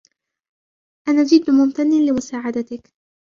[1.09, 2.93] أن جد ممتن لمساعدتك